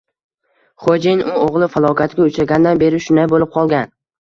[0.85, 1.21] Xo`jayin…
[1.33, 3.97] U o`g`li falokatga uchragandan beri shunday bo`lib qolgan